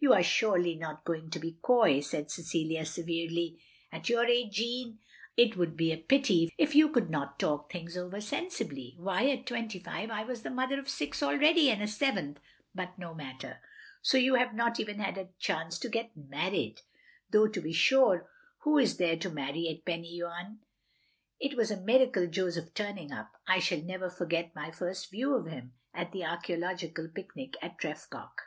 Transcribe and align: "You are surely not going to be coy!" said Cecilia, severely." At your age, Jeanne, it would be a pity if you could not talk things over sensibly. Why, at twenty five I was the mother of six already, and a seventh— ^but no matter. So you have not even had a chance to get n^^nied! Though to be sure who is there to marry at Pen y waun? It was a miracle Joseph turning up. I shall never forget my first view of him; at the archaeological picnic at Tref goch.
"You 0.00 0.12
are 0.12 0.24
surely 0.24 0.74
not 0.74 1.04
going 1.04 1.30
to 1.30 1.38
be 1.38 1.60
coy!" 1.62 2.00
said 2.00 2.32
Cecilia, 2.32 2.84
severely." 2.84 3.60
At 3.92 4.08
your 4.08 4.24
age, 4.24 4.54
Jeanne, 4.56 4.98
it 5.36 5.56
would 5.56 5.76
be 5.76 5.92
a 5.92 5.96
pity 5.96 6.52
if 6.58 6.74
you 6.74 6.88
could 6.90 7.10
not 7.10 7.38
talk 7.38 7.70
things 7.70 7.96
over 7.96 8.20
sensibly. 8.20 8.96
Why, 8.98 9.30
at 9.30 9.46
twenty 9.46 9.78
five 9.78 10.10
I 10.10 10.24
was 10.24 10.42
the 10.42 10.50
mother 10.50 10.80
of 10.80 10.88
six 10.88 11.22
already, 11.22 11.70
and 11.70 11.80
a 11.80 11.86
seventh— 11.86 12.40
^but 12.76 12.98
no 12.98 13.14
matter. 13.14 13.60
So 14.02 14.18
you 14.18 14.34
have 14.34 14.52
not 14.52 14.80
even 14.80 14.98
had 14.98 15.16
a 15.16 15.28
chance 15.38 15.78
to 15.78 15.88
get 15.88 16.12
n^^nied! 16.18 16.80
Though 17.30 17.46
to 17.46 17.60
be 17.60 17.72
sure 17.72 18.28
who 18.64 18.78
is 18.78 18.96
there 18.96 19.16
to 19.18 19.30
marry 19.30 19.68
at 19.68 19.84
Pen 19.84 20.00
y 20.02 20.18
waun? 20.26 20.58
It 21.38 21.56
was 21.56 21.70
a 21.70 21.80
miracle 21.80 22.26
Joseph 22.26 22.74
turning 22.74 23.12
up. 23.12 23.30
I 23.46 23.60
shall 23.60 23.80
never 23.82 24.10
forget 24.10 24.56
my 24.56 24.72
first 24.72 25.08
view 25.08 25.36
of 25.36 25.46
him; 25.46 25.74
at 25.94 26.10
the 26.10 26.24
archaeological 26.24 27.06
picnic 27.14 27.54
at 27.62 27.78
Tref 27.78 28.10
goch. 28.10 28.40